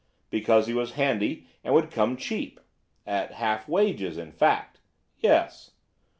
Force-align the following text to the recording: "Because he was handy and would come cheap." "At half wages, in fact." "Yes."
"Because 0.31 0.65
he 0.65 0.73
was 0.73 0.93
handy 0.93 1.45
and 1.63 1.75
would 1.75 1.91
come 1.91 2.17
cheap." 2.17 2.59
"At 3.05 3.33
half 3.33 3.69
wages, 3.69 4.17
in 4.17 4.31
fact." 4.31 4.79
"Yes." 5.19 5.73